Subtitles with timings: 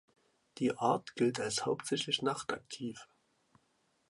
[0.57, 3.07] Die Art gilt als hauptsächlich nachtaktiv.